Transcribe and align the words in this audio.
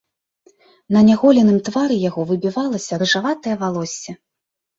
На 0.95 0.99
няголеным 1.09 1.59
твары 1.67 1.97
яго 2.09 2.21
выбівалася 2.31 2.99
рыжаватае 3.03 3.55
валоссе. 3.63 4.11